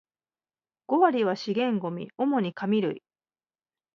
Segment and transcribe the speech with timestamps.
[0.87, 3.03] 五割は資源ゴミ、主に紙類